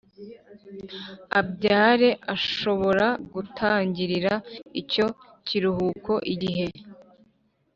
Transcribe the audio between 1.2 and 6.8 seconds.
Abyare ashobora gutangirira icyo kiruhuko igihe